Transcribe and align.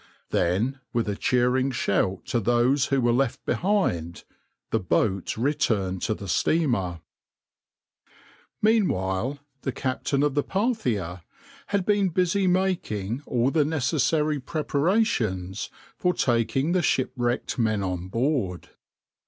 Then, 0.31 0.79
with 0.93 1.07
a 1.07 1.15
cheering 1.15 1.69
shout 1.69 2.25
to 2.25 2.39
those 2.39 2.85
who 2.87 2.99
were 2.99 3.13
left 3.13 3.45
behind, 3.45 4.23
the 4.71 4.79
boat 4.79 5.37
returned 5.37 6.01
to 6.01 6.15
the 6.15 6.27
steamer.\par 6.27 7.01
Meanwhile 8.63 9.37
the 9.61 9.71
captain 9.71 10.23
of 10.23 10.33
the 10.33 10.41
{\itshape{Parthia}} 10.43 11.21
had 11.67 11.85
been 11.85 12.09
busy 12.09 12.47
making 12.47 13.21
all 13.27 13.51
the 13.51 13.63
necessary 13.63 14.39
preparations 14.39 15.69
for 15.95 16.15
taking 16.15 16.71
the 16.71 16.81
shipwrecked 16.81 17.59
men 17.59 17.83
on 17.83 18.07
board. 18.07 18.69